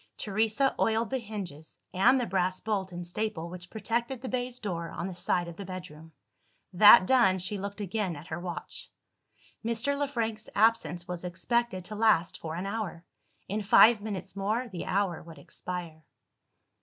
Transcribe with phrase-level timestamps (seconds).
[0.17, 4.89] Teresa oiled the hinges, and the brass bolt and staple which protected the baize door
[4.89, 6.11] on the side of the bedroom.
[6.73, 8.89] That done, she looked again at her watch.
[9.63, 9.95] Mr.
[9.95, 13.05] Le Frank's absence was expected to last for an hour.
[13.47, 16.03] In five minutes more, the hour would expire.